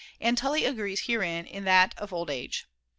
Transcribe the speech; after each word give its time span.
And 0.19 0.35
Tully 0.35 0.65
agrees 0.65 1.01
herein 1.01 1.45
in 1.45 1.63
that 1.65 1.93
Of 1.99 2.11
Old 2.11 2.31
Age. 2.31 2.65